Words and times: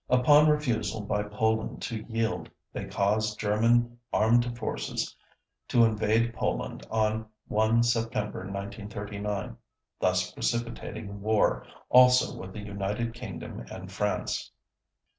Upon 0.09 0.49
refusal 0.49 1.01
by 1.01 1.21
Poland 1.21 1.83
to 1.83 2.01
yield, 2.11 2.49
they 2.73 2.85
caused 2.85 3.39
German 3.39 3.99
armed 4.11 4.57
forces 4.57 5.15
to 5.67 5.85
invade 5.85 6.33
Poland 6.33 6.87
on 6.89 7.27
1 7.49 7.83
September 7.83 8.39
1939, 8.39 9.57
thus 9.99 10.31
precipitating 10.31 11.21
war 11.21 11.67
also 11.89 12.35
with 12.35 12.51
the 12.51 12.61
United 12.61 13.13
Kingdom 13.13 13.63
and 13.69 13.91
France. 13.91 14.49